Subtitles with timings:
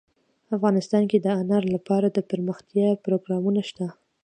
[0.55, 3.87] افغانستان کې د انار لپاره دپرمختیا پروګرامونه شته.